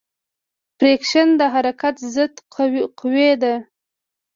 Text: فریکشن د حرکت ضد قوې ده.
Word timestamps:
فریکشن 0.77 1.27
د 1.39 1.41
حرکت 1.53 1.95
ضد 2.13 2.33
قوې 2.99 3.31
ده. 3.41 3.55